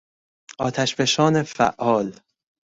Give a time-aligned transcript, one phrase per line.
[0.59, 2.19] آتشفشان فعال